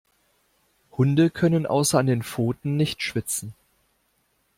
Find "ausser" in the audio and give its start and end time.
1.67-1.99